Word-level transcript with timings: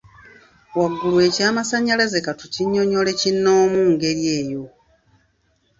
Waggulu 0.79 1.17
ekyamasannyalaze 1.27 2.19
ka 2.25 2.33
kitunnyonnyole 2.39 3.11
kinomu 3.21 3.79
ngeri 3.91 4.23
eyo. 4.39 4.63